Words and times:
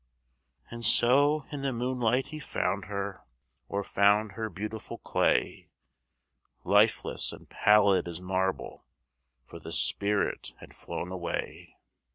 And 0.71 0.83
so 0.83 1.45
in 1.51 1.61
the 1.61 1.71
moonlight 1.71 2.29
he 2.29 2.39
found 2.39 2.85
her, 2.85 3.21
Or 3.67 3.83
found 3.83 4.31
her 4.31 4.49
beautiful 4.49 4.97
clay, 4.97 5.69
Lifeless 6.63 7.31
and 7.31 7.47
pallid 7.47 8.07
as 8.07 8.19
marble, 8.19 8.83
For 9.45 9.59
the 9.59 9.71
spirit 9.71 10.53
had 10.59 10.73
flown 10.73 11.11
away. 11.11 11.75